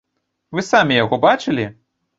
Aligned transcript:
Вы 0.57 0.65
самі 0.71 0.99
яго 1.03 1.23
бачылі? 1.29 1.73